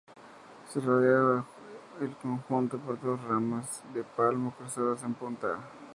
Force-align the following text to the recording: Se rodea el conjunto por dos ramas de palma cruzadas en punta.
Se 0.67 0.79
rodea 0.79 1.45
el 1.99 2.17
conjunto 2.17 2.79
por 2.79 2.99
dos 2.99 3.23
ramas 3.23 3.83
de 3.93 4.03
palma 4.03 4.49
cruzadas 4.57 5.03
en 5.03 5.13
punta. 5.13 5.59